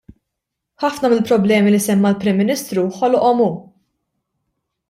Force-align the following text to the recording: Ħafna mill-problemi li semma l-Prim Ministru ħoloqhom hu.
Ħafna 0.83 1.11
mill-problemi 1.11 1.75
li 1.75 1.83
semma 1.85 2.11
l-Prim 2.13 2.41
Ministru 2.43 2.89
ħoloqhom 2.99 3.45
hu. 3.47 3.51